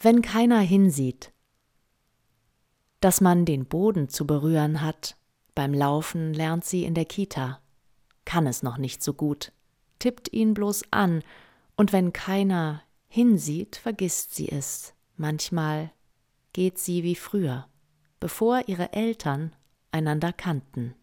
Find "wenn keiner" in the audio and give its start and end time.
0.00-0.60, 11.92-12.82